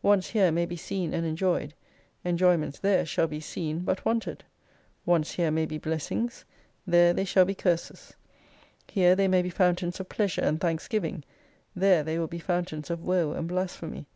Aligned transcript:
Wants 0.00 0.28
here 0.28 0.52
may 0.52 0.64
be 0.64 0.76
seen 0.76 1.12
and 1.12 1.26
enjoyed, 1.26 1.74
en 2.24 2.36
joyments 2.38 2.78
there 2.80 3.04
shall 3.04 3.26
be 3.26 3.40
seen, 3.40 3.80
but 3.80 4.04
wanted. 4.04 4.44
"Wants 5.04 5.32
here 5.32 5.50
may 5.50 5.66
be 5.66 5.76
blessings; 5.76 6.44
there 6.86 7.12
they 7.12 7.24
shall 7.24 7.44
be 7.44 7.56
curses. 7.56 8.14
Here 8.86 9.16
they 9.16 9.26
may 9.26 9.42
be 9.42 9.50
fountains 9.50 9.98
of 9.98 10.08
pleasure 10.08 10.42
and 10.42 10.60
thanksgiving, 10.60 11.24
there 11.74 12.04
they 12.04 12.16
will 12.16 12.28
be 12.28 12.38
fountains 12.38 12.90
of 12.90 13.02
woe 13.02 13.32
and 13.32 13.48
blasphemy. 13.48 14.06